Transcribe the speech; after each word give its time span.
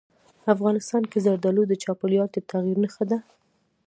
افغانستان 0.53 1.03
کې 1.11 1.17
زردالو 1.25 1.63
د 1.67 1.73
چاپېریال 1.83 2.27
د 2.31 2.37
تغیر 2.49 2.77
نښه 2.83 3.03
ده. 3.11 3.17